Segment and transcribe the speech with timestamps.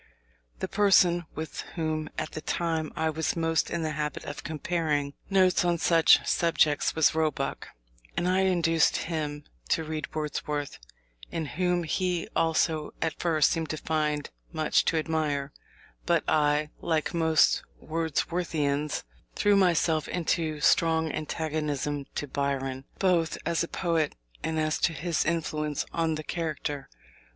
[0.61, 5.13] The person with whom at that time I was most in the habit of comparing
[5.29, 7.67] notes on such subjects was Roebuck,
[8.17, 10.79] and I induced him to read Wordsworth,
[11.31, 15.53] in whom he also at first seemed to find much to admire:
[16.07, 19.03] but I, like most Wordsworthians,
[19.35, 25.25] threw myself into strong antagonism to Byron, both as a poet and as to his
[25.25, 26.89] influence on the character.